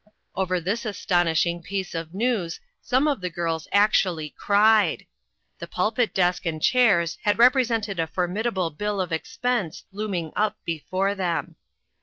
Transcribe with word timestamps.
Over 0.35 0.59
this 0.59 0.83
astonishing 0.83 1.61
piece 1.61 1.93
of 1.93 2.11
news 2.15 2.59
some 2.81 3.07
of 3.07 3.21
the 3.21 3.29
girls 3.29 3.67
actually 3.71 4.31
cried. 4.31 5.05
The 5.59 5.67
pulpit 5.67 6.11
desk 6.11 6.43
and 6.47 6.59
chairs 6.59 7.19
had 7.21 7.37
represented 7.37 7.99
a 7.99 8.07
formidable 8.07 8.71
bill 8.71 8.99
of 8.99 9.11
expense 9.11 9.83
looming 9.91 10.31
up 10.35 10.57
before 10.65 11.13
them. 11.13 11.55